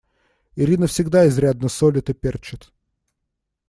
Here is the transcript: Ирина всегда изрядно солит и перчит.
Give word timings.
Ирина 0.55 0.87
всегда 0.87 1.27
изрядно 1.27 1.69
солит 1.69 2.09
и 2.09 2.13
перчит. 2.15 2.71